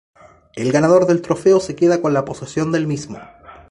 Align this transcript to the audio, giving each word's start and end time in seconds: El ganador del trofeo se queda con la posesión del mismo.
El 0.55 0.71
ganador 0.71 1.05
del 1.05 1.21
trofeo 1.21 1.59
se 1.59 1.75
queda 1.75 2.01
con 2.01 2.11
la 2.11 2.25
posesión 2.25 2.71
del 2.71 2.87
mismo. 2.87 3.19